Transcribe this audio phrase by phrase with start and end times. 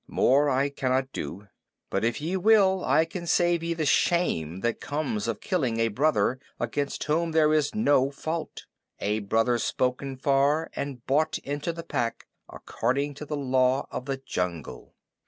[0.07, 1.47] More I cannot do;
[1.91, 5.89] but if ye will, I can save ye the shame that comes of killing a
[5.89, 8.65] brother against whom there is no fault
[8.97, 14.17] a brother spoken for and bought into the Pack according to the Law of the
[14.17, 14.95] Jungle."